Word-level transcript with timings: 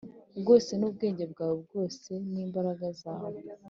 Bwose 0.41 0.71
n 0.75 0.81
ubwenge 0.87 1.23
bwawe 1.31 1.55
bwose 1.65 2.11
n 2.31 2.33
imbaraga 2.45 2.87
zawe 3.01 3.39